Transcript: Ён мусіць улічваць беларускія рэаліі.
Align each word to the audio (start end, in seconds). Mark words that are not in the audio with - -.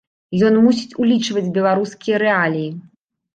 Ён 0.47 0.55
мусіць 0.67 0.97
улічваць 1.03 1.51
беларускія 1.59 2.23
рэаліі. 2.25 2.69